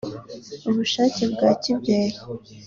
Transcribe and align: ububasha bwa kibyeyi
ububasha 0.67 1.03
bwa 1.33 1.51
kibyeyi 1.61 2.17